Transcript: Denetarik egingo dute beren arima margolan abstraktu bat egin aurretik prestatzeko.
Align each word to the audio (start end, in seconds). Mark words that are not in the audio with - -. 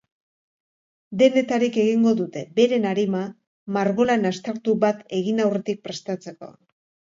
Denetarik 1.21 1.77
egingo 1.81 2.13
dute 2.21 2.43
beren 2.61 2.89
arima 2.93 3.21
margolan 3.77 4.27
abstraktu 4.33 4.77
bat 4.87 5.07
egin 5.21 5.45
aurretik 5.47 5.87
prestatzeko. 5.87 6.53